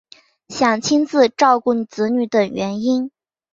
[0.49, 3.11] 想亲自照顾子女等原因